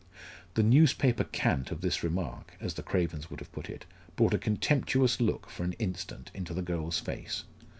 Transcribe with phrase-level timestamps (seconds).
[0.55, 3.85] The "newspaper cant" of this remark, as the Cravens would have put it,
[4.15, 7.43] brought a contemptuous look for an instant into the girl's face.